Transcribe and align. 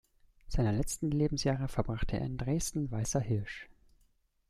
Seine 0.47 0.71
letzten 0.71 1.11
Lebensjahre 1.11 1.67
verbrachte 1.67 2.17
er 2.17 2.25
in 2.25 2.39
Dresden-Weißer 2.39 3.19
Hirsch. 3.19 3.69